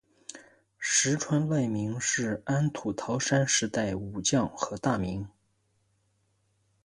[0.79, 5.29] 石川赖明是安土桃山时代武将和大名。